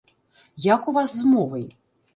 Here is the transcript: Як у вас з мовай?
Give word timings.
Як 0.73 0.89
у 0.93 0.97
вас 0.97 1.15
з 1.19 1.23
мовай? 1.37 1.69